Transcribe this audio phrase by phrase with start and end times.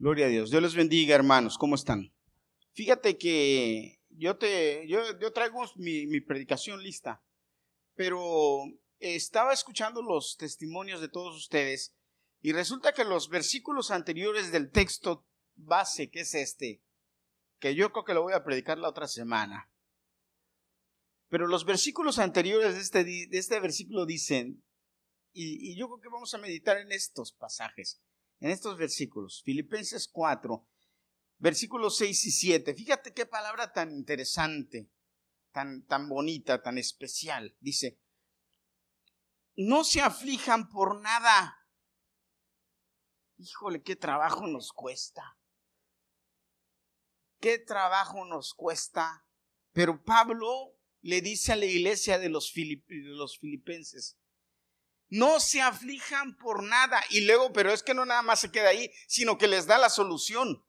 [0.00, 0.50] Gloria a Dios.
[0.50, 1.58] Dios les bendiga, hermanos.
[1.58, 2.14] ¿Cómo están?
[2.72, 7.24] Fíjate que yo te, yo, yo traigo mi, mi predicación lista,
[7.96, 8.62] pero
[9.00, 11.96] estaba escuchando los testimonios de todos ustedes
[12.40, 15.26] y resulta que los versículos anteriores del texto
[15.56, 16.80] base, que es este,
[17.58, 19.68] que yo creo que lo voy a predicar la otra semana.
[21.28, 24.62] Pero los versículos anteriores de este, de este versículo dicen,
[25.32, 28.00] y, y yo creo que vamos a meditar en estos pasajes
[28.40, 30.66] en estos versículos, Filipenses 4,
[31.38, 32.74] versículos 6 y 7.
[32.74, 34.90] Fíjate qué palabra tan interesante,
[35.52, 37.56] tan, tan bonita, tan especial.
[37.60, 38.00] Dice,
[39.56, 41.56] no se aflijan por nada.
[43.38, 45.36] Híjole, qué trabajo nos cuesta.
[47.40, 49.24] Qué trabajo nos cuesta.
[49.72, 54.18] Pero Pablo le dice a la iglesia de los, de los filipenses,
[55.08, 57.02] no se aflijan por nada.
[57.10, 59.78] Y luego, pero es que no nada más se queda ahí, sino que les da
[59.78, 60.64] la solución.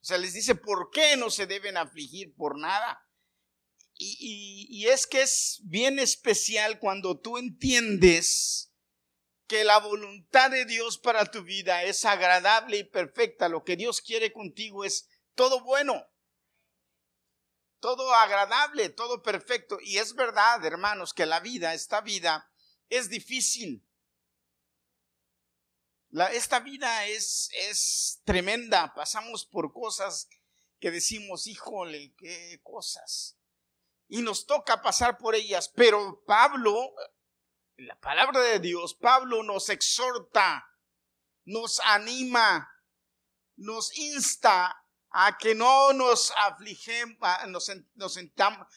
[0.00, 3.06] O sea, les dice por qué no se deben afligir por nada.
[3.94, 8.72] Y, y, es que es bien especial cuando tú entiendes
[9.46, 13.48] que la voluntad de Dios para tu vida es agradable y perfecta.
[13.48, 16.04] Lo que Dios quiere contigo es todo bueno,
[17.78, 19.78] todo agradable, todo perfecto.
[19.80, 22.51] Y es verdad, hermanos, que la vida, esta vida,
[22.92, 23.82] es difícil.
[26.10, 28.92] La, esta vida es, es tremenda.
[28.94, 30.28] Pasamos por cosas
[30.78, 33.38] que decimos, híjole, qué cosas.
[34.08, 35.70] Y nos toca pasar por ellas.
[35.74, 36.94] Pero Pablo,
[37.76, 40.68] la palabra de Dios, Pablo nos exhorta,
[41.46, 42.68] nos anima,
[43.56, 47.16] nos insta a que no nos afligemos,
[47.48, 48.18] nos, nos,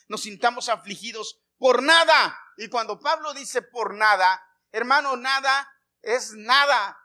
[0.08, 2.40] nos sintamos afligidos por nada.
[2.58, 4.40] Y cuando Pablo dice por nada,
[4.72, 5.68] hermano, nada
[6.04, 6.96] es nada.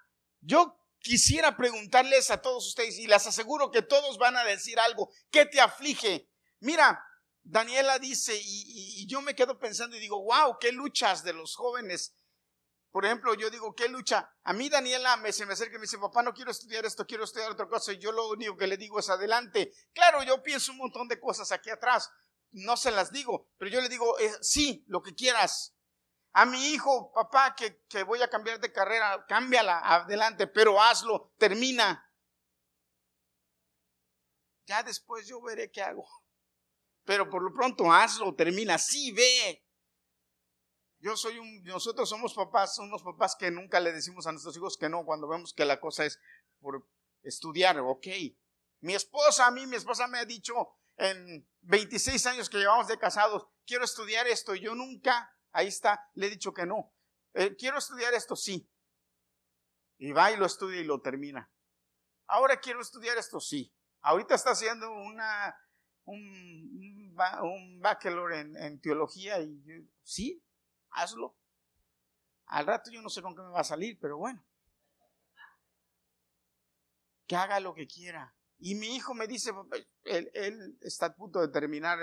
[0.42, 5.08] Yo quisiera preguntarles a todos ustedes y les aseguro que todos van a decir algo.
[5.30, 6.28] ¿Qué te aflige?
[6.58, 7.02] Mira,
[7.42, 12.14] Daniela dice, y, yo me quedo pensando y digo, wow, qué luchas de los jóvenes.
[12.90, 14.30] Por ejemplo, yo digo, ¿qué lucha?
[14.42, 17.06] A mí Daniela me, se me acerca y me dice, papá, no quiero estudiar esto,
[17.06, 17.94] quiero estudiar otra cosa.
[17.94, 19.72] Y yo lo único que le digo es adelante.
[19.94, 22.10] Claro, yo pienso un montón de cosas aquí atrás,
[22.52, 25.74] no se las digo, pero yo le digo, eh, sí, lo que quieras.
[26.32, 31.32] A mi hijo, papá, que, que voy a cambiar de carrera, cámbiala adelante, pero hazlo,
[31.38, 32.08] termina.
[34.66, 36.06] Ya después yo veré qué hago.
[37.04, 39.66] Pero por lo pronto hazlo, termina, sí, ve.
[40.98, 44.76] Yo soy un, nosotros somos papás, somos papás que nunca le decimos a nuestros hijos
[44.76, 46.20] que no cuando vemos que la cosa es
[46.60, 46.86] por
[47.22, 48.06] estudiar, ok.
[48.80, 50.54] Mi esposa, a mí, mi esposa me ha dicho,
[51.00, 54.54] en 26 años que llevamos de casados, quiero estudiar esto.
[54.54, 56.92] Yo nunca, ahí está, le he dicho que no.
[57.32, 58.70] Eh, quiero estudiar esto, sí.
[59.98, 61.50] Y va y lo estudia y lo termina.
[62.26, 63.74] Ahora quiero estudiar esto, sí.
[64.02, 65.56] Ahorita está haciendo una,
[66.04, 70.42] un, un bachelor en, en teología y yo, sí,
[70.90, 71.36] hazlo.
[72.46, 74.44] Al rato yo no sé con qué me va a salir, pero bueno.
[77.26, 78.34] Que haga lo que quiera.
[78.60, 79.52] Y mi hijo me dice,
[80.04, 81.98] él, él está a punto de terminar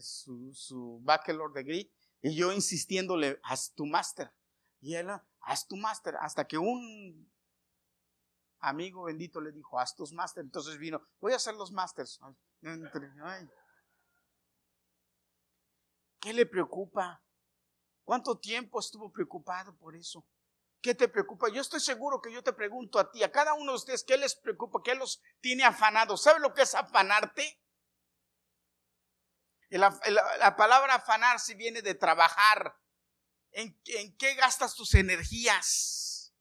[0.00, 1.90] su, su bachelor degree
[2.22, 4.32] y yo insistiéndole, haz tu máster.
[4.80, 5.08] Y él,
[5.40, 7.30] haz tu máster, hasta que un
[8.60, 10.42] amigo bendito le dijo, haz tus máster.
[10.42, 12.18] Entonces vino, voy a hacer los másters.
[16.20, 17.22] ¿Qué le preocupa?
[18.04, 20.24] ¿Cuánto tiempo estuvo preocupado por eso?
[20.82, 21.48] ¿Qué te preocupa?
[21.48, 24.16] Yo estoy seguro que yo te pregunto a ti, a cada uno de ustedes, ¿qué
[24.16, 24.80] les preocupa?
[24.84, 26.22] ¿Qué los tiene afanados?
[26.22, 27.60] ¿Sabe lo que es afanarte?
[29.70, 29.96] La,
[30.38, 32.76] la, palabra afanarse viene de trabajar.
[33.52, 36.34] ¿En, ¿En qué gastas tus energías?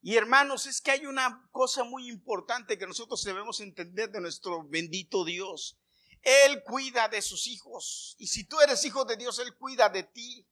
[0.00, 4.66] Y hermanos, es que hay una cosa muy importante que nosotros debemos entender de nuestro
[4.66, 5.78] bendito Dios.
[6.22, 8.16] Él cuida de sus hijos.
[8.18, 10.48] Y si tú eres hijo de Dios, Él cuida de ti.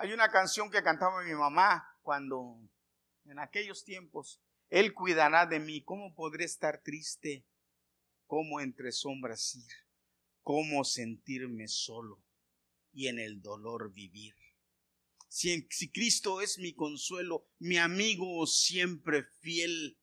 [0.00, 2.56] Hay una canción que cantaba mi mamá cuando,
[3.24, 5.82] en aquellos tiempos, Él cuidará de mí.
[5.82, 7.44] ¿Cómo podré estar triste?
[8.28, 9.72] ¿Cómo entre sombras ir?
[10.44, 12.22] ¿Cómo sentirme solo
[12.92, 14.36] y en el dolor vivir?
[15.26, 19.98] Si, si Cristo es mi consuelo, mi amigo siempre fiel,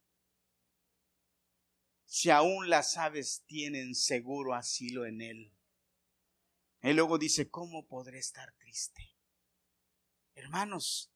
[2.03, 5.53] si aún las aves tienen seguro asilo en Él.
[6.81, 9.14] Él luego dice, ¿cómo podré estar triste?
[10.35, 11.11] Hermanos,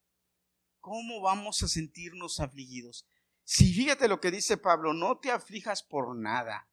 [0.80, 3.06] ¿cómo vamos a sentirnos afligidos?
[3.44, 6.70] Si fíjate lo que dice Pablo, no te aflijas por nada,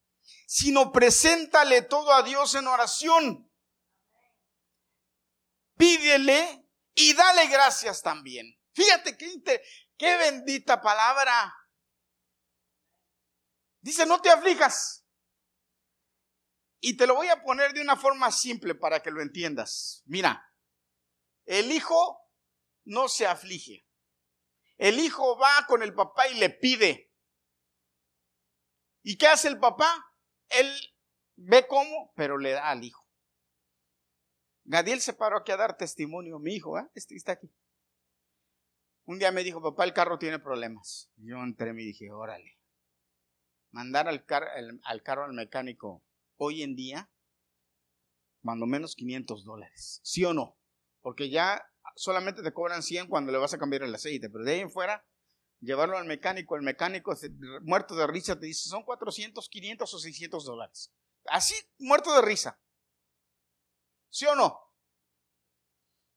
[0.46, 3.50] sino preséntale todo a Dios en oración.
[5.76, 8.58] Pídele y dale gracias también.
[8.72, 9.62] Fíjate qué,
[9.96, 11.52] qué bendita palabra.
[13.80, 15.04] Dice, no te aflijas.
[16.80, 20.02] Y te lo voy a poner de una forma simple para que lo entiendas.
[20.06, 20.52] Mira,
[21.44, 22.25] el hijo
[22.86, 23.86] no se aflige.
[24.78, 27.12] El hijo va con el papá y le pide.
[29.02, 30.14] ¿Y qué hace el papá?
[30.48, 30.70] Él
[31.36, 33.06] ve cómo, pero le da al hijo.
[34.64, 36.88] Gadiel se paró aquí a dar testimonio, mi hijo, ¿eh?
[36.94, 37.52] este está aquí.
[39.04, 41.10] Un día me dijo, papá, el carro tiene problemas.
[41.16, 42.58] Yo entré y dije, órale.
[43.70, 44.24] Mandar al,
[44.82, 46.04] al carro al mecánico
[46.36, 47.10] hoy en día,
[48.42, 50.00] cuando menos 500 dólares.
[50.02, 50.58] ¿Sí o no?
[51.00, 54.52] Porque ya solamente te cobran 100 cuando le vas a cambiar el aceite, pero de
[54.52, 55.04] ahí en fuera,
[55.60, 57.14] llevarlo al mecánico, el mecánico
[57.62, 60.92] muerto de risa te dice, son 400, 500 o 600 dólares.
[61.26, 62.58] Así, muerto de risa.
[64.10, 64.58] ¿Sí o no?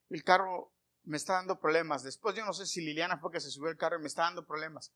[0.10, 0.74] El carro
[1.04, 2.04] me está dando problemas.
[2.04, 4.24] Después yo no sé si Liliana fue que se subió el carro y me está
[4.24, 4.94] dando problemas.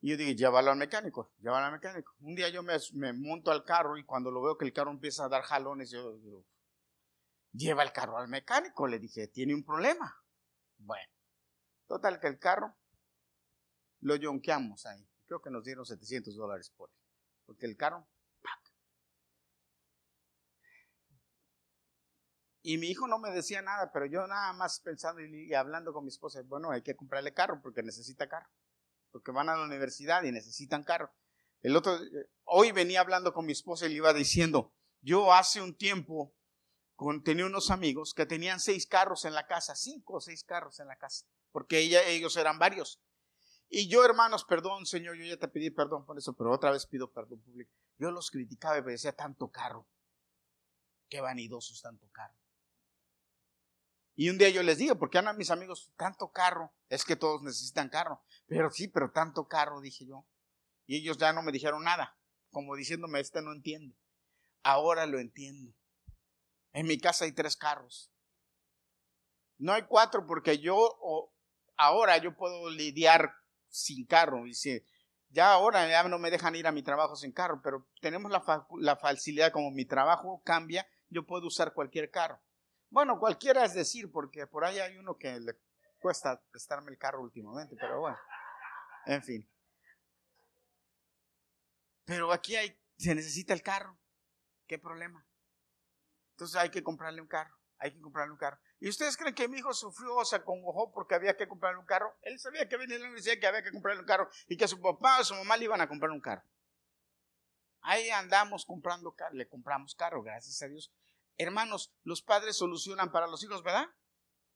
[0.00, 2.14] Y yo dije, llévalo al mecánico, llévalo al mecánico.
[2.20, 5.24] Un día yo me, monto al carro y cuando lo veo que el carro empieza
[5.24, 6.44] a dar jalones, yo digo,
[7.52, 8.86] lleva el carro al mecánico.
[8.86, 10.16] Le dije, tiene un problema.
[10.78, 11.12] Bueno,
[11.86, 12.76] total que el carro
[14.00, 15.06] lo yonqueamos ahí.
[15.26, 16.96] Creo que nos dieron 700 dólares por él.
[17.46, 18.08] Porque el carro
[22.62, 26.04] Y mi hijo no me decía nada, pero yo nada más pensando y hablando con
[26.04, 28.50] mi esposa, bueno, hay que comprarle carro porque necesita carro,
[29.10, 31.10] porque van a la universidad y necesitan carro.
[31.62, 31.98] El otro,
[32.44, 36.34] hoy venía hablando con mi esposa y le iba diciendo, yo hace un tiempo
[37.00, 40.80] con, tenía unos amigos que tenían seis carros en la casa, cinco o seis carros
[40.80, 43.00] en la casa, porque ellos eran varios.
[43.70, 46.84] Y yo, hermanos, perdón, Señor, yo ya te pedí perdón por eso, pero otra vez
[46.84, 47.72] pido perdón público.
[47.96, 49.88] Yo los criticaba y me decía tanto carro.
[51.08, 52.34] Qué vanidosos tanto carro.
[54.14, 57.40] Y un día yo les digo, porque andan mis amigos, tanto carro, es que todos
[57.40, 58.20] necesitan carro.
[58.46, 60.26] Pero sí, pero tanto carro, dije yo.
[60.84, 62.18] Y ellos ya no me dijeron nada,
[62.50, 63.96] como diciéndome, este no entiende.
[64.62, 65.72] Ahora lo entiendo.
[66.72, 68.12] En mi casa hay tres carros.
[69.58, 71.32] No hay cuatro porque yo
[71.76, 73.34] ahora yo puedo lidiar
[73.68, 74.46] sin carro.
[74.46, 74.84] Y si,
[75.28, 78.66] ya ahora ya no me dejan ir a mi trabajo sin carro, pero tenemos la,
[78.78, 82.40] la facilidad como mi trabajo cambia, yo puedo usar cualquier carro.
[82.90, 85.58] Bueno, cualquiera es decir, porque por ahí hay uno que le
[86.00, 88.18] cuesta prestarme el carro últimamente, pero bueno,
[89.06, 89.48] en fin.
[92.04, 93.96] Pero aquí hay, se necesita el carro.
[94.66, 95.24] ¿Qué problema?
[96.40, 98.58] Entonces hay que comprarle un carro, hay que comprarle un carro.
[98.78, 101.84] ¿Y ustedes creen que mi hijo sufrió o se acongojó porque había que comprarle un
[101.84, 102.16] carro?
[102.22, 104.80] Él sabía que venía la universidad que había que comprarle un carro y que su
[104.80, 106.42] papá o su mamá le iban a comprar un carro.
[107.82, 110.90] Ahí andamos comprando carro, le compramos carro, gracias a Dios.
[111.36, 113.88] Hermanos, los padres solucionan para los hijos, ¿verdad?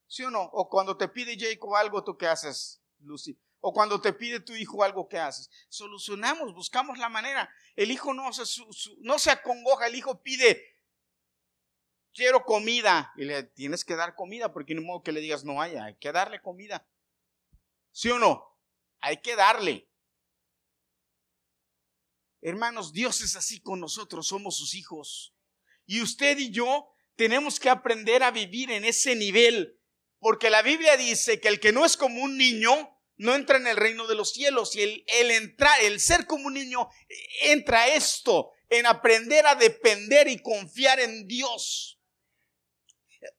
[0.06, 0.42] ¿Sí o no?
[0.42, 3.38] O cuando te pide Jacob algo, ¿tú qué haces, Lucy?
[3.60, 5.50] O cuando te pide tu hijo algo, ¿qué haces?
[5.68, 7.50] Solucionamos, buscamos la manera.
[7.76, 8.42] El hijo no se,
[9.00, 10.73] no se acongoja, el hijo pide,
[12.14, 13.12] quiero comida.
[13.16, 15.96] Y le tienes que dar comida, porque no modo que le digas no haya, hay
[15.96, 16.86] que darle comida.
[17.92, 18.56] ¿Sí o no?
[19.00, 19.88] Hay que darle.
[22.40, 25.34] Hermanos, Dios es así con nosotros, somos sus hijos.
[25.86, 29.78] Y usted y yo tenemos que aprender a vivir en ese nivel,
[30.18, 33.66] porque la Biblia dice que el que no es como un niño no entra en
[33.66, 36.88] el reino de los cielos y el, el entrar, el ser como un niño
[37.42, 42.00] entra esto, en aprender a depender y confiar en Dios.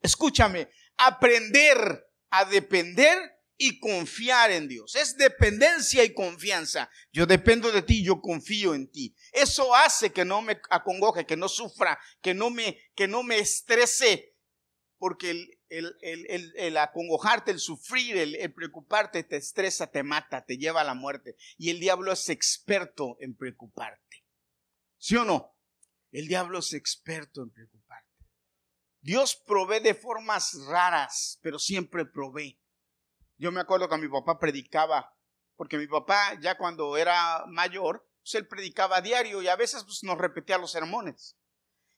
[0.01, 4.95] Escúchame, aprender a depender y confiar en Dios.
[4.95, 6.89] Es dependencia y confianza.
[7.11, 9.15] Yo dependo de ti, yo confío en ti.
[9.31, 13.39] Eso hace que no me acongoje, que no sufra, que no me, que no me
[13.39, 14.35] estrese,
[14.97, 20.57] porque el, el, el, el acongojarte, el sufrir, el, preocuparte te estresa, te mata, te
[20.57, 21.35] lleva a la muerte.
[21.57, 24.25] Y el diablo es experto en preocuparte.
[24.97, 25.55] ¿Sí o no?
[26.11, 27.84] El diablo es experto en preocuparte.
[29.05, 32.59] Dios provee de formas raras, pero siempre provee.
[33.37, 35.15] Yo me acuerdo que mi papá predicaba,
[35.55, 39.83] porque mi papá ya cuando era mayor, pues él predicaba a diario y a veces
[39.83, 41.37] pues, nos repetía los sermones.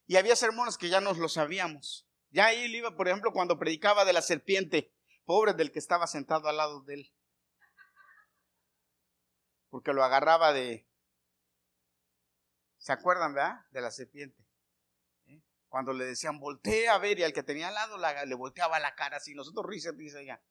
[0.05, 2.09] Y había sermones que ya nos lo sabíamos.
[2.29, 6.49] Ya él iba, por ejemplo, cuando predicaba de la serpiente, pobre del que estaba sentado
[6.49, 7.13] al lado de él.
[9.69, 10.89] Porque lo agarraba de...
[12.79, 13.61] ¿Se acuerdan, verdad?
[13.71, 14.46] De la serpiente.
[15.69, 18.95] Cuando le decían, voltea a ver, y al que tenía al lado le volteaba la
[18.95, 19.33] cara así.
[19.33, 20.41] Nosotros risa, dice ya.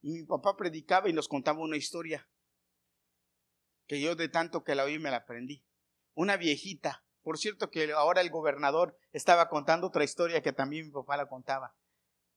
[0.00, 2.28] Y mi papá predicaba y nos contaba una historia
[3.86, 5.64] que yo de tanto que la oí me la aprendí.
[6.14, 10.92] Una viejita, por cierto que ahora el gobernador estaba contando otra historia que también mi
[10.92, 11.74] papá la contaba.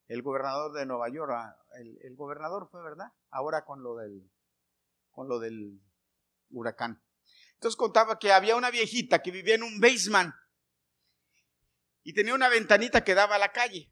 [0.07, 3.11] el gobernador de Nueva York, ah, el, gobernador fue, ¿verdad?
[3.31, 4.29] Ahora con lo del,
[5.11, 5.81] con lo del
[6.51, 7.04] huracán.
[7.55, 10.33] Entonces contaba que había una viejita que vivía en un basement
[12.03, 13.91] y tenía una ventanita que daba a la calle.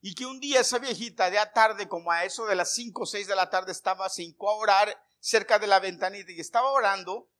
[0.00, 3.06] Y que un día esa viejita, ya tarde, como a eso de las 5 o
[3.06, 7.30] 6 de la tarde, estaba sin a orar cerca de la ventanita y estaba orando.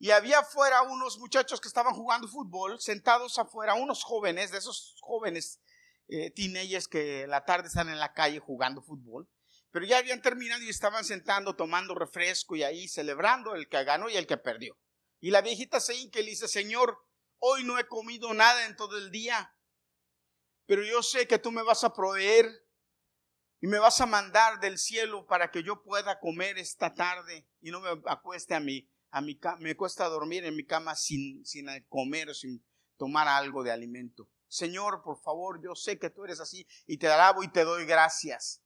[0.00, 4.96] Y había afuera unos muchachos que estaban jugando fútbol, sentados afuera, unos jóvenes, de esos
[5.00, 5.60] jóvenes
[6.08, 9.28] eh, teenagers que la tarde están en la calle jugando fútbol.
[9.74, 14.08] Pero ya habían terminado y estaban sentando, tomando refresco y ahí celebrando el que ganó
[14.08, 14.78] y el que perdió.
[15.20, 16.96] Y la viejita se hinca y le dice, Señor,
[17.40, 19.50] hoy no he comido nada en todo el día
[20.66, 22.46] pero yo sé que tú me vas a proveer
[23.60, 27.70] y me vas a mandar del cielo para que yo pueda comer esta tarde y
[27.70, 31.66] no me acueste a mí, a mi me cuesta dormir en mi cama sin, sin
[31.88, 32.64] comer o sin
[32.96, 34.28] tomar algo de alimento.
[34.48, 37.84] Señor, por favor, yo sé que tú eres así y te alabo y te doy
[37.84, 38.62] gracias.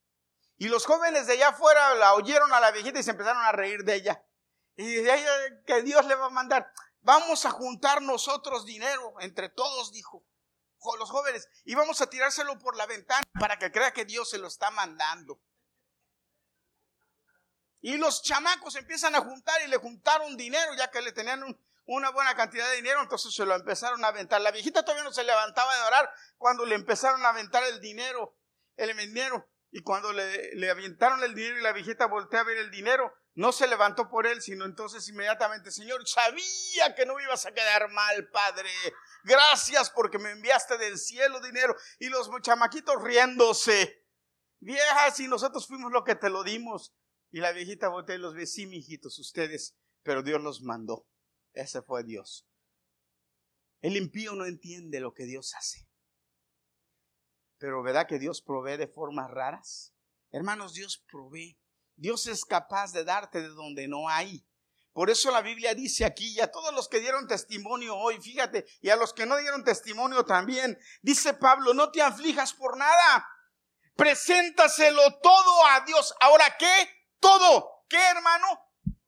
[0.58, 3.52] Y los jóvenes de allá afuera la oyeron a la viejita y se empezaron a
[3.52, 4.24] reír de ella.
[4.76, 5.30] Y de ella
[5.64, 10.24] que Dios le va a mandar, vamos a juntar nosotros dinero entre todos, dijo
[10.98, 14.38] los jóvenes, y vamos a tirárselo por la ventana para que crea que Dios se
[14.38, 15.40] lo está mandando.
[17.80, 21.44] Y los chamacos empiezan a juntar y le juntaron dinero, ya que le tenían
[21.86, 24.40] una buena cantidad de dinero, entonces se lo empezaron a aventar.
[24.40, 28.36] La viejita todavía no se levantaba de orar cuando le empezaron a aventar el dinero,
[28.76, 29.48] el dinero.
[29.70, 33.12] Y cuando le, le aventaron el dinero y la viejita voltea a ver el dinero,
[33.34, 37.52] no se levantó por él, sino entonces inmediatamente, Señor, sabía que no me ibas a
[37.52, 38.68] quedar mal, Padre.
[39.22, 41.76] Gracias porque me enviaste del cielo dinero.
[41.98, 44.04] Y los chamaquitos riéndose.
[44.60, 46.94] Viejas, y nosotros fuimos lo que te lo dimos.
[47.30, 51.06] Y la viejita voltea y los ve, sí, mijitos, ustedes, pero Dios los mandó.
[51.52, 52.48] Ese fue Dios.
[53.80, 55.87] El impío no entiende lo que Dios hace.
[57.58, 59.92] Pero ¿verdad que Dios provee de formas raras?
[60.30, 61.58] Hermanos, Dios provee.
[61.96, 64.44] Dios es capaz de darte de donde no hay.
[64.92, 68.66] Por eso la Biblia dice aquí, y a todos los que dieron testimonio hoy, fíjate,
[68.80, 73.28] y a los que no dieron testimonio también, dice Pablo, no te aflijas por nada,
[73.94, 76.14] preséntaselo todo a Dios.
[76.20, 77.06] Ahora, ¿qué?
[77.20, 77.84] Todo.
[77.88, 78.46] ¿Qué, hermano?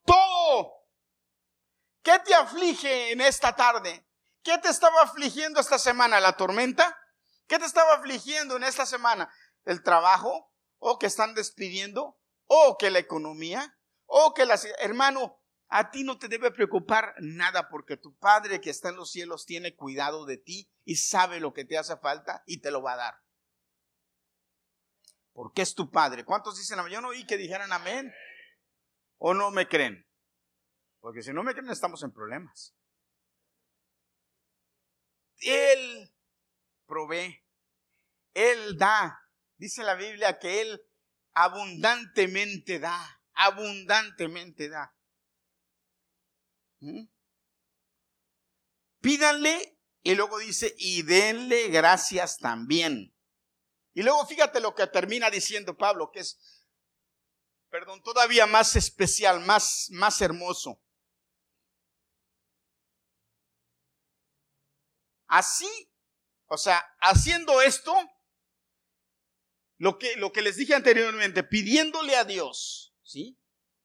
[0.05, 0.85] Todo.
[2.03, 4.07] ¿Qué te aflige en esta tarde?
[4.43, 6.21] ¿Qué te estaba afligiendo esta semana?
[6.21, 7.00] ¿La tormenta?
[7.51, 9.29] ¿Qué te estaba afligiendo en esta semana?
[9.65, 10.55] ¿El trabajo?
[10.79, 12.17] ¿O que están despidiendo?
[12.47, 13.77] ¿O que la economía?
[14.07, 14.69] ¿O que las...
[14.79, 19.11] Hermano, a ti no te debe preocupar nada porque tu Padre que está en los
[19.11, 22.83] cielos tiene cuidado de ti y sabe lo que te hace falta y te lo
[22.83, 23.15] va a dar.
[25.33, 26.25] Porque es tu Padre.
[26.25, 26.93] ¿Cuántos dicen amén?
[26.93, 28.15] Yo no oí que dijeran amén.
[29.19, 30.09] ¿O no me creen?
[31.01, 32.77] Porque si no me creen estamos en problemas.
[35.39, 36.15] Él
[36.91, 37.43] provee.
[38.35, 39.19] Él da.
[39.57, 40.83] Dice la Biblia que Él
[41.33, 43.23] abundantemente da.
[43.35, 44.95] Abundantemente da.
[46.81, 47.07] ¿Mm?
[49.01, 53.15] Pídanle y luego dice, y denle gracias también.
[53.95, 56.67] Y luego fíjate lo que termina diciendo Pablo, que es,
[57.71, 60.83] perdón, todavía más especial, más, más hermoso.
[65.27, 65.90] Así,
[66.53, 67.95] o sea, haciendo esto,
[69.79, 73.39] lo que, lo que les dije anteriormente, pidiéndole a Dios, ¿sí?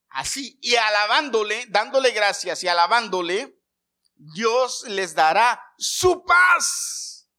[0.10, 3.62] Así, y alabándole, dándole gracias y alabándole,
[4.16, 7.30] Dios les dará su paz.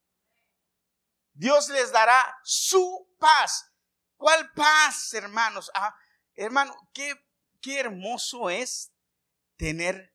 [1.32, 3.72] Dios les dará su paz.
[4.16, 5.72] ¿Cuál paz, hermanos?
[5.74, 5.92] Ah,
[6.36, 7.14] hermano, qué,
[7.60, 8.92] qué hermoso es
[9.56, 10.14] tener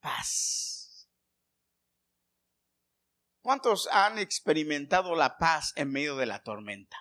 [0.00, 0.75] paz.
[3.46, 6.96] ¿Cuántos han experimentado la paz en medio de la tormenta?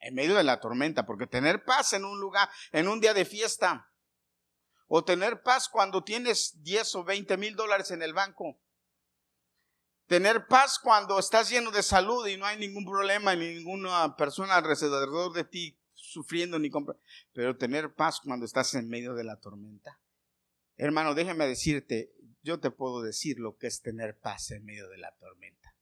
[0.00, 3.24] en medio de la tormenta, porque tener paz en un lugar, en un día de
[3.24, 3.92] fiesta,
[4.88, 8.60] o tener paz cuando tienes 10 o 20 mil dólares en el banco,
[10.06, 14.56] tener paz cuando estás lleno de salud y no hay ningún problema, ni ninguna persona
[14.56, 17.00] alrededor de ti sufriendo ni comprando,
[17.32, 20.00] pero tener paz cuando estás en medio de la tormenta.
[20.76, 22.12] Hermano, déjame decirte,
[22.46, 25.74] yo te puedo decir lo que es tener paz en medio de la tormenta.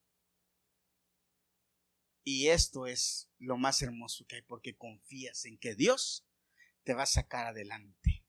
[2.25, 6.26] Y esto es lo más hermoso que hay porque confías en que Dios
[6.83, 8.25] te va a sacar adelante.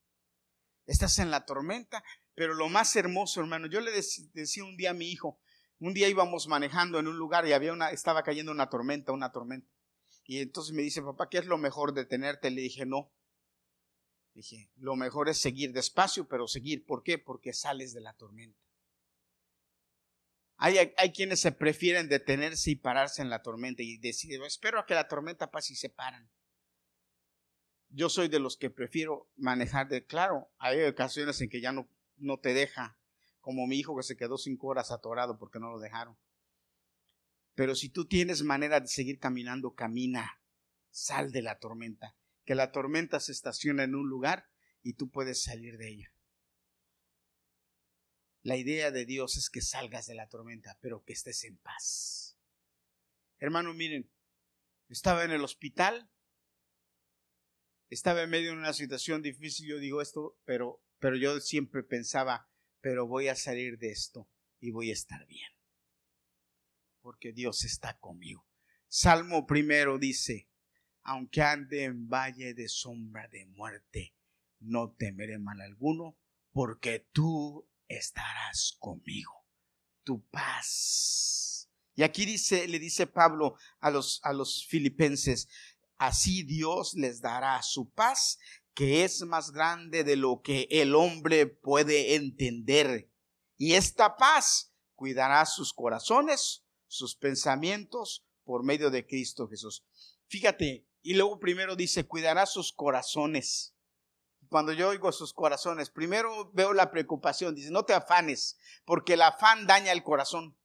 [0.86, 4.94] Estás en la tormenta, pero lo más hermoso, hermano, yo le decía un día a
[4.94, 5.40] mi hijo,
[5.80, 9.32] un día íbamos manejando en un lugar y había una, estaba cayendo una tormenta, una
[9.32, 9.72] tormenta.
[10.26, 12.52] Y entonces me dice, papá, ¿qué es lo mejor de tenerte?
[12.52, 13.14] Le dije, no.
[14.36, 16.86] Dije, lo mejor es seguir despacio, pero seguir.
[16.86, 17.18] ¿Por qué?
[17.18, 18.60] Porque sales de la tormenta.
[20.58, 24.86] Hay, hay, quienes se prefieren detenerse y pararse en la tormenta y decir, espero a
[24.86, 26.30] que la tormenta pase y se paran.
[27.90, 31.90] Yo soy de los que prefiero manejar de, claro, hay ocasiones en que ya no,
[32.18, 32.98] no te deja,
[33.40, 36.18] como mi hijo que se quedó cinco horas atorado porque no lo dejaron.
[37.54, 40.42] Pero si tú tienes manera de seguir caminando, camina,
[40.90, 44.50] sal de la tormenta, que la tormenta se estaciona en un lugar
[44.82, 46.14] y tú puedes salir de ella.
[48.44, 52.38] La idea de Dios es que salgas de la tormenta, pero que estés en paz.
[53.40, 54.10] Hermano, miren,
[54.88, 56.12] estaba en el hospital,
[57.90, 62.48] estaba en medio de una situación difícil, yo digo esto, pero, pero yo siempre pensaba,
[62.82, 65.50] pero voy a salir de esto y voy a estar bien,
[67.02, 68.48] porque Dios está conmigo.
[68.88, 70.48] Salmo primero dice,
[71.06, 74.14] aunque ande en valle de sombra de muerte,
[74.60, 76.18] no temeré mal alguno,
[76.52, 79.46] porque tú estarás conmigo.
[80.04, 81.70] Tu paz.
[81.94, 85.48] Y aquí dice, le dice Pablo a los, a los filipenses,
[85.98, 88.40] así Dios les dará su paz,
[88.74, 93.10] que es más grande de lo que el hombre puede entender.
[93.58, 99.86] Y esta paz cuidará sus corazones, sus pensamientos por medio de Cristo Jesús.
[100.28, 103.76] Fíjate, y luego primero dice, cuidará sus corazones
[104.50, 109.22] cuando yo oigo sus corazones, primero veo la preocupación, dice, no te afanes, porque el
[109.22, 110.56] afán daña el corazón.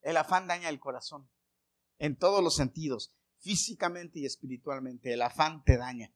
[0.00, 1.30] El afán daña el corazón,
[1.98, 6.12] en todos los sentidos, físicamente y espiritualmente, el afán te daña.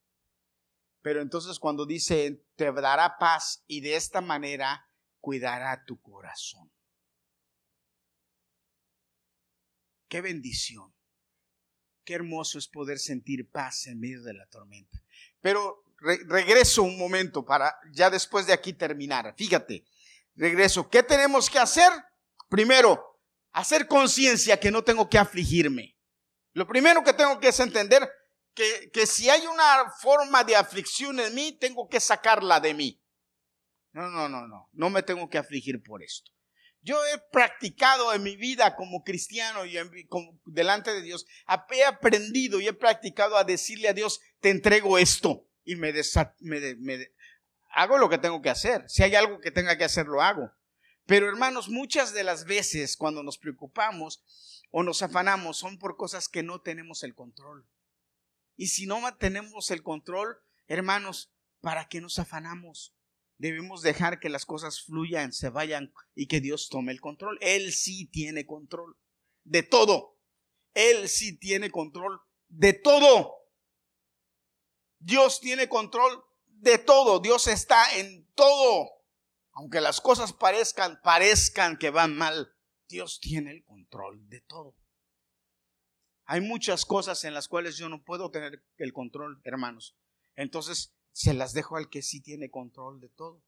[1.03, 4.89] Pero entonces cuando dice, te dará paz y de esta manera
[5.21, 6.73] cuidará tu corazón.
[10.17, 10.95] Qué bendición.
[12.03, 14.99] Qué hermoso es poder sentir paz en medio de la tormenta.
[15.43, 19.35] Pero regreso un momento para ya después de aquí terminar.
[19.37, 19.85] Fíjate,
[20.35, 20.89] regreso.
[20.89, 21.93] ¿Qué tenemos que hacer?
[22.49, 23.21] Primero,
[23.53, 25.99] hacer conciencia que no tengo que afligirme.
[26.55, 28.11] Lo primero que tengo que es entender
[28.55, 33.03] que, que si hay una forma de aflicción en mí, tengo que sacarla de mí.
[33.93, 34.71] No, no, no, no.
[34.73, 36.33] No me tengo que afligir por esto.
[36.87, 39.77] Yo he practicado en mi vida como cristiano y
[40.45, 41.27] delante de Dios,
[41.73, 45.93] he aprendido y he practicado a decirle a Dios, te entrego esto y me,
[47.71, 48.89] hago lo que tengo que hacer.
[48.89, 50.53] Si hay algo que tenga que hacer, lo hago.
[51.07, 54.23] Pero hermanos, muchas de las veces cuando nos preocupamos
[54.71, 57.67] o nos afanamos son por cosas que no tenemos el control.
[58.55, 62.96] Y si no tenemos el control, hermanos, ¿para qué nos afanamos?
[63.39, 67.39] Debemos dejar que las cosas fluyan, se vayan y que Dios tome el control.
[67.41, 68.97] Él sí tiene control
[69.45, 70.19] de todo.
[70.75, 73.35] Él sí tiene control de todo.
[74.99, 77.21] Dios tiene control de todo.
[77.21, 78.91] Dios está en todo.
[79.53, 82.55] Aunque las cosas parezcan, parezcan que van mal,
[82.89, 84.75] Dios tiene el control de todo.
[86.25, 89.97] Hay muchas cosas en las cuales yo no puedo tener el control, hermanos.
[90.35, 93.43] Entonces, se las dejo al que sí tiene control de todo.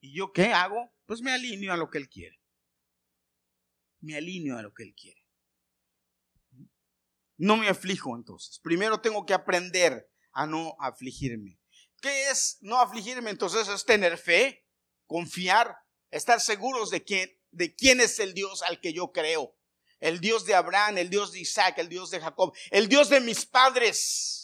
[0.00, 0.92] ¿Y yo qué hago?
[1.06, 2.42] Pues me alineo a lo que él quiere.
[4.00, 5.24] Me alineo a lo que él quiere.
[7.36, 8.58] No me aflijo entonces.
[8.58, 11.60] Primero tengo que aprender a no afligirme.
[12.02, 13.30] ¿Qué es no afligirme?
[13.30, 14.66] Entonces es tener fe,
[15.06, 15.76] confiar,
[16.10, 19.56] estar seguros de quién, de quién es el Dios al que yo creo.
[20.00, 23.20] El Dios de Abraham, el Dios de Isaac, el Dios de Jacob, el Dios de
[23.20, 24.39] mis padres.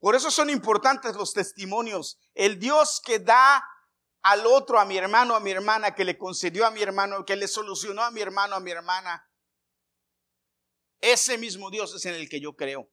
[0.00, 2.18] Por eso son importantes los testimonios.
[2.34, 3.62] El Dios que da
[4.22, 7.36] al otro, a mi hermano, a mi hermana, que le concedió a mi hermano, que
[7.36, 9.30] le solucionó a mi hermano, a mi hermana.
[11.00, 12.90] Ese mismo Dios es en el que yo creo.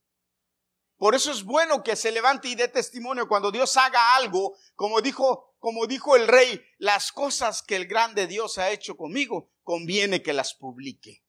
[0.97, 5.01] Por eso es bueno que se levante y dé testimonio cuando Dios haga algo, como
[5.01, 10.23] dijo, como dijo el rey, las cosas que el grande Dios ha hecho conmigo, conviene
[10.23, 11.23] que las publique.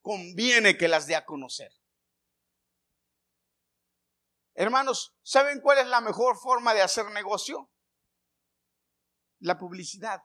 [0.00, 1.79] Conviene que las dé a conocer.
[4.60, 7.70] Hermanos, ¿saben cuál es la mejor forma de hacer negocio?
[9.38, 10.22] La publicidad.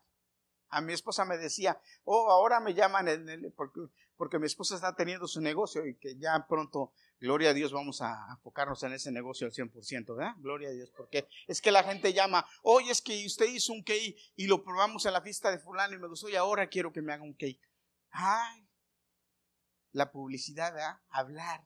[0.68, 3.08] A mi esposa me decía, oh, ahora me llaman
[3.56, 3.80] porque,
[4.18, 8.02] porque mi esposa está teniendo su negocio y que ya pronto, gloria a Dios, vamos
[8.02, 10.34] a enfocarnos en ese negocio al 100%, ¿verdad?
[10.40, 13.84] Gloria a Dios, porque es que la gente llama, oye, es que usted hizo un
[13.84, 16.92] cake y lo probamos en la fiesta de fulano y me gustó y ahora quiero
[16.92, 17.62] que me haga un cake.
[18.10, 18.68] Ay,
[19.94, 21.00] la publicidad, ¿verdad?
[21.08, 21.64] Hablar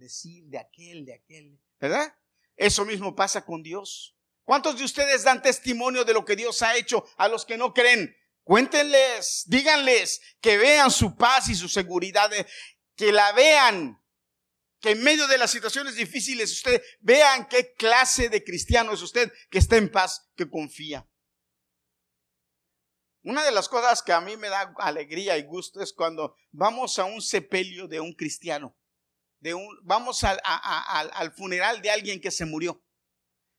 [0.00, 2.12] decir de aquel, de aquel, ¿verdad?
[2.56, 4.16] Eso mismo pasa con Dios.
[4.42, 7.72] ¿Cuántos de ustedes dan testimonio de lo que Dios ha hecho a los que no
[7.72, 8.16] creen?
[14.80, 19.30] que en medio de las situaciones difíciles usted vean qué clase de cristiano es usted,
[19.50, 21.06] que está en paz, que confía.
[23.22, 26.98] Una de las cosas que a mí me da alegría y gusto es cuando vamos
[26.98, 28.74] a un sepelio de un cristiano,
[29.82, 32.82] vamos al, al funeral de alguien que se murió.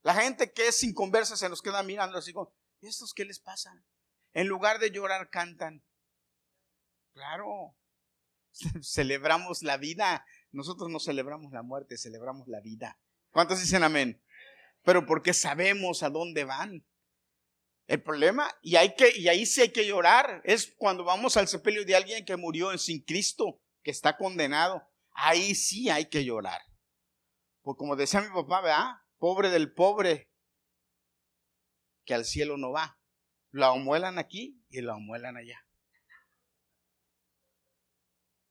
[0.03, 3.25] La gente que es sin conversa se nos queda mirando así como, ¿y estos qué
[3.25, 3.71] les pasa?
[4.33, 5.83] En lugar de llorar, cantan.
[7.13, 7.75] Claro,
[8.81, 10.25] celebramos la vida.
[10.51, 12.99] Nosotros no celebramos la muerte, celebramos la vida.
[13.31, 14.21] ¿Cuántos dicen amén?
[14.83, 16.85] Pero porque sabemos a dónde van.
[17.87, 21.49] El problema, y, hay que, y ahí sí hay que llorar, es cuando vamos al
[21.49, 24.87] sepelio de alguien que murió sin Cristo, que está condenado.
[25.13, 26.61] Ahí sí hay que llorar.
[27.61, 28.95] Pues como decía mi papá, ¿verdad?
[29.17, 30.31] Pobre del pobre,
[32.05, 32.99] que al cielo no va.
[33.51, 35.65] Lo amuelan aquí y lo amuelan allá.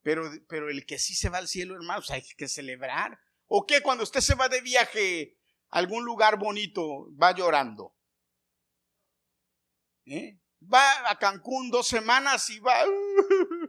[0.02, 3.18] Pero, pero el que sí se va al cielo, hermanos, hay que celebrar.
[3.46, 3.82] ¿O qué?
[3.82, 5.36] Cuando usted se va de viaje
[5.70, 7.94] a algún lugar bonito, va llorando.
[10.06, 10.38] ¿Eh?
[10.62, 12.84] Va a Cancún dos semanas y va...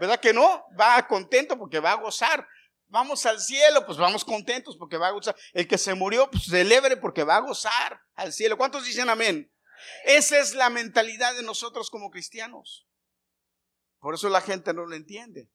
[0.00, 0.64] ¿Verdad que no?
[0.80, 2.48] Va contento porque va a gozar.
[2.88, 5.36] Vamos al cielo, pues vamos contentos porque va a gozar.
[5.52, 8.56] El que se murió, pues celebre porque va a gozar al cielo.
[8.56, 9.52] ¿Cuántos dicen amén?
[10.06, 12.88] Esa es la mentalidad de nosotros como cristianos.
[13.98, 15.50] Por eso la gente no lo entiende.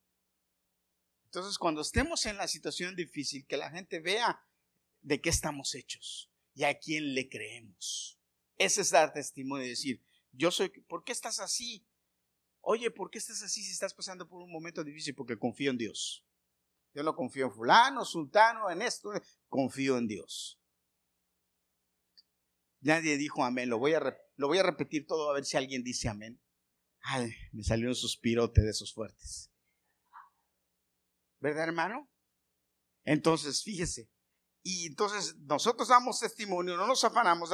[1.26, 4.46] Entonces, cuando estemos en la situación difícil, que la gente vea
[5.02, 8.20] de qué estamos hechos y a quién le creemos.
[8.60, 10.04] Ese es dar testimonio y decir,
[10.34, 11.84] yo soy, ¿por qué estás así?
[12.68, 15.14] Oye, ¿por qué estás así si estás pasando por un momento difícil?
[15.14, 16.26] Porque confío en Dios.
[16.96, 19.12] Yo no confío en fulano, sultano, en esto,
[19.48, 20.60] confío en Dios.
[22.80, 26.10] Nadie dijo amén, lo voy a, voy a repetir todo a ver si alguien dice
[26.10, 26.42] amén.
[27.02, 29.52] Ay, me salió un suspirote de esos fuertes.
[31.40, 32.10] ¿Verdad, hermano?
[33.04, 34.10] Entonces, fíjese.
[34.64, 37.52] Y entonces nosotros damos testimonio, no nos afanamos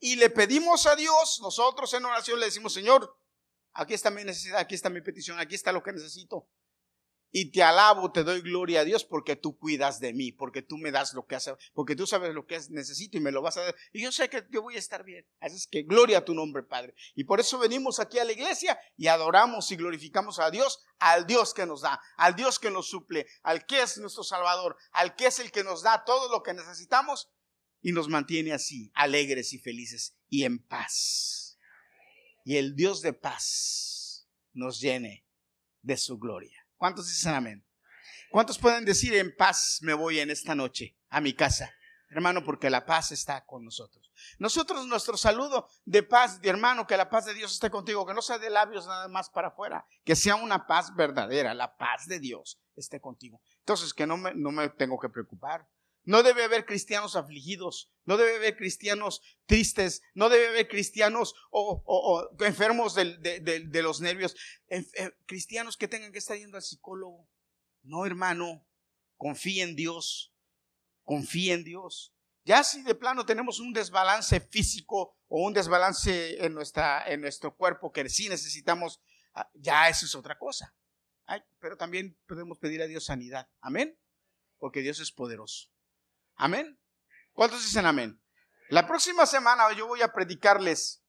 [0.00, 3.14] y le pedimos a Dios, nosotros en oración le decimos, Señor,
[3.74, 6.48] aquí está mi necesidad, aquí está mi petición, aquí está lo que necesito
[7.36, 10.78] y te alabo, te doy gloria a Dios porque tú cuidas de mí, porque tú
[10.78, 13.56] me das lo que hace, porque tú sabes lo que necesito y me lo vas
[13.56, 13.74] a dar.
[13.92, 15.26] Y yo sé que yo voy a estar bien.
[15.40, 16.94] Así es que gloria a tu nombre, Padre.
[17.16, 21.26] Y por eso venimos aquí a la iglesia y adoramos y glorificamos a Dios, al
[21.26, 25.16] Dios que nos da, al Dios que nos suple, al que es nuestro Salvador, al
[25.16, 27.32] que es el que nos da todo lo que necesitamos
[27.82, 31.43] y nos mantiene así, alegres y felices y en paz.
[32.44, 35.26] Y el Dios de paz nos llene
[35.82, 36.64] de su gloria.
[36.76, 37.66] ¿Cuántos dicen amén?
[38.30, 41.72] ¿Cuántos pueden decir en paz me voy en esta noche a mi casa?
[42.10, 44.12] Hermano, porque la paz está con nosotros.
[44.38, 48.14] Nosotros, nuestro saludo de paz, de hermano, que la paz de Dios esté contigo, que
[48.14, 52.06] no sea de labios nada más para afuera, que sea una paz verdadera, la paz
[52.06, 53.40] de Dios esté contigo.
[53.60, 55.66] Entonces, que no me, no me tengo que preocupar.
[56.04, 62.28] No debe haber cristianos afligidos, no debe haber cristianos tristes, no debe haber cristianos o,
[62.40, 64.36] enfermos de, los nervios,
[65.26, 67.26] cristianos que tengan que estar yendo al psicólogo.
[67.82, 68.66] No, hermano,
[69.16, 70.34] confía en Dios,
[71.04, 72.14] confía en Dios.
[72.44, 77.56] Ya si de plano tenemos un desbalance físico o un desbalance en, nuestra, en nuestro
[77.56, 79.00] cuerpo que sí necesitamos,
[79.32, 80.74] ah, ya eso es otra cosa.
[81.58, 83.48] pero también podemos pedir a Dios sanidad.
[83.62, 83.98] Amén.
[84.58, 85.73] Porque Dios es poderoso.
[86.36, 86.80] Amén.
[87.32, 88.20] ¿Cuántos dicen amén?
[88.68, 91.04] La próxima semana yo voy a predicarles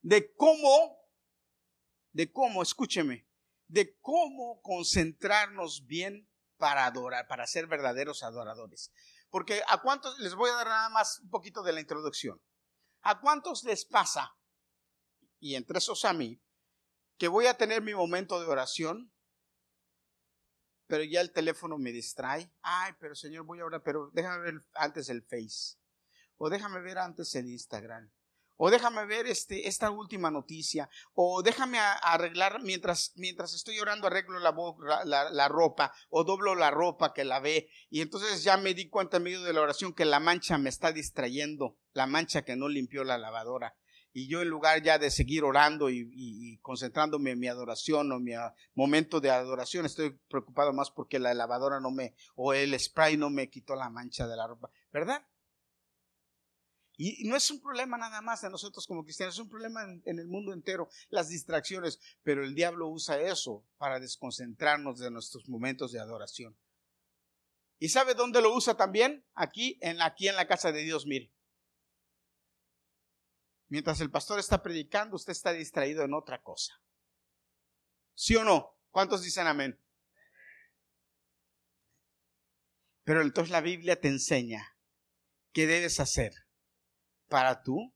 [0.00, 0.98] de cómo,
[2.12, 3.28] de cómo, escúcheme,
[3.66, 8.92] de cómo concentrarnos bien para adorar, para ser verdaderos adoradores.
[9.30, 12.42] Porque a cuántos, les voy a dar nada más un poquito de la introducción.
[13.02, 14.36] ¿A cuántos les pasa,
[15.38, 16.42] y entre esos a mí,
[17.16, 19.12] que voy a tener mi momento de oración
[20.88, 22.50] pero ya el teléfono me distrae.
[22.62, 25.76] Ay, pero Señor, voy a orar, pero déjame ver antes el Face.
[26.38, 28.10] O déjame ver antes el Instagram.
[28.56, 30.88] O déjame ver este, esta última noticia.
[31.14, 34.52] O déjame arreglar mientras, mientras estoy orando, arreglo la,
[35.04, 35.92] la, la, ropa.
[36.08, 37.70] O doblo la ropa que la ve.
[37.88, 40.70] Y entonces ya me di cuenta en medio de la oración que la mancha me
[40.70, 41.76] está distrayendo.
[41.92, 43.76] La mancha que no limpió la lavadora
[44.12, 48.32] y yo en lugar ya de seguir orando y, concentrándome en mi adoración o mi
[48.74, 53.30] momento de adoración, estoy preocupado más porque la lavadora no me, o el spray no
[53.30, 55.26] me quitó la mancha de la ropa, ¿verdad?
[57.00, 60.02] Y no es un problema nada más de nosotros como cristianos, es un problema en,
[60.04, 65.48] en, el mundo entero, las distracciones, pero el diablo usa eso para desconcentrarnos de nuestros
[65.48, 66.56] momentos de adoración.
[67.78, 69.24] ¿Y sabe dónde lo usa también?
[69.34, 71.30] Aquí, en, aquí en la casa de Dios, mire.
[73.68, 76.80] Mientras el pastor está predicando, usted está distraído en otra cosa.
[78.14, 78.76] ¿Sí o no?
[78.90, 79.78] ¿Cuántos dicen amén?
[83.04, 84.76] Pero entonces la Biblia te enseña
[85.52, 86.32] qué debes hacer
[87.28, 87.94] para tú,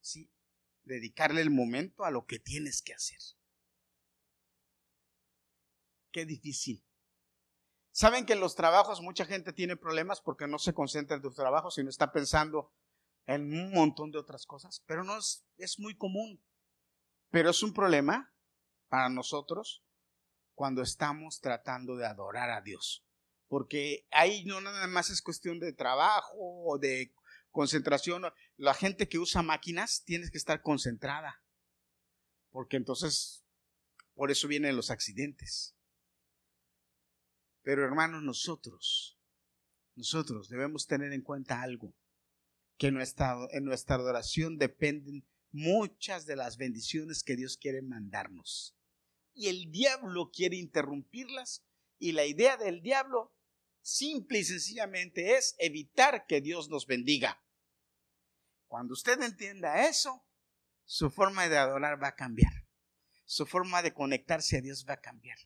[0.00, 0.30] sí,
[0.82, 3.18] dedicarle el momento a lo que tienes que hacer.
[6.10, 6.84] Qué difícil.
[7.90, 11.34] Saben que en los trabajos mucha gente tiene problemas porque no se concentra en tus
[11.34, 12.72] trabajos, sino está pensando
[13.26, 16.42] en un montón de otras cosas, pero no es, es muy común.
[17.30, 18.32] Pero es un problema
[18.88, 19.82] para nosotros
[20.54, 23.04] cuando estamos tratando de adorar a Dios.
[23.48, 27.12] Porque ahí no nada más es cuestión de trabajo o de
[27.50, 28.22] concentración.
[28.56, 31.42] La gente que usa máquinas tiene que estar concentrada.
[32.50, 33.44] Porque entonces,
[34.14, 35.74] por eso vienen los accidentes.
[37.62, 39.18] Pero hermanos, nosotros,
[39.96, 41.94] nosotros debemos tener en cuenta algo,
[42.76, 48.76] que en nuestra, adoración dependen muchas de las bendiciones que Dios quiere mandarnos.
[49.34, 51.64] Y el diablo quiere interrumpirlas
[51.98, 53.32] y la idea del diablo
[53.82, 57.42] simple y sencillamente es evitar que Dios nos bendiga.
[58.66, 60.24] Cuando usted entienda eso,
[60.84, 62.52] su forma de adorar va a cambiar.
[63.24, 65.38] Su forma de conectarse a Dios va a cambiar.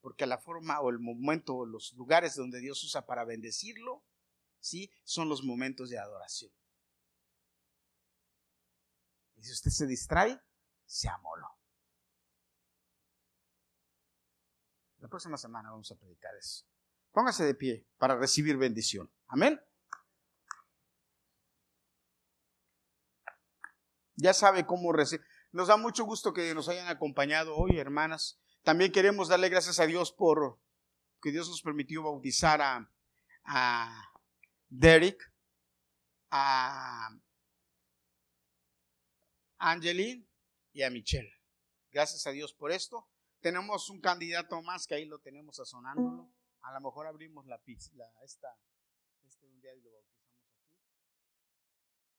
[0.00, 4.04] Porque la forma o el momento o los lugares donde Dios usa para bendecirlo,
[4.60, 6.52] sí, son los momentos de adoración.
[9.36, 10.40] Y si usted se distrae,
[10.86, 11.48] se amoló.
[14.98, 16.64] La próxima semana vamos a predicar eso.
[17.12, 19.10] Póngase de pie para recibir bendición.
[19.28, 19.60] Amén.
[24.16, 25.24] Ya sabe cómo recibir.
[25.52, 28.40] Nos da mucho gusto que nos hayan acompañado hoy, hermanas.
[28.64, 30.60] También queremos darle gracias a Dios por
[31.22, 32.90] que Dios nos permitió bautizar a,
[33.44, 34.07] a
[34.68, 35.18] Derek,
[36.30, 37.10] a
[39.58, 40.28] Angeline
[40.72, 41.32] y a Michelle.
[41.90, 43.08] Gracias a Dios por esto.
[43.40, 46.30] Tenemos un candidato más que ahí lo tenemos sazonándolo.
[46.60, 48.48] A lo mejor abrimos la pizza, esta,
[49.24, 49.90] este un día y lo.